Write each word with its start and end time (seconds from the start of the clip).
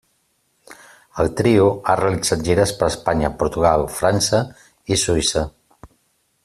El 1.23 1.29
trio 1.41 1.67
ha 1.85 1.95
realitzat 2.01 2.41
gires 2.47 2.73
per 2.79 2.89
Espanya, 2.95 3.31
Portugal, 3.43 3.87
França 3.99 4.43
i 4.95 4.99
Suïssa. 5.03 5.49